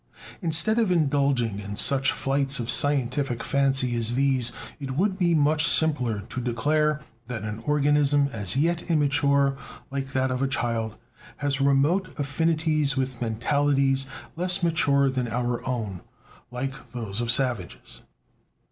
Instead 0.41 0.79
of 0.79 0.91
indulging 0.91 1.59
in 1.59 1.75
such 1.75 2.11
flights 2.11 2.57
of 2.59 2.71
scientific 2.71 3.43
fancy 3.43 3.95
as 3.95 4.15
these, 4.15 4.51
it 4.79 4.95
would 4.97 5.15
be 5.15 5.35
much 5.35 5.63
simpler 5.67 6.21
to 6.21 6.41
declare 6.41 7.01
that 7.27 7.43
an 7.43 7.59
organism 7.67 8.27
as 8.33 8.57
yet 8.57 8.89
immature, 8.89 9.55
like 9.91 10.07
that 10.07 10.31
of 10.31 10.39
the 10.39 10.47
child, 10.47 10.95
has 11.37 11.61
remote 11.61 12.11
affinities 12.19 12.97
with 12.97 13.21
mentalities 13.21 14.07
less 14.35 14.63
mature 14.63 15.07
than 15.07 15.27
our 15.27 15.63
own, 15.69 16.01
like 16.49 16.91
those 16.93 17.21
of 17.21 17.29
savages. 17.29 18.01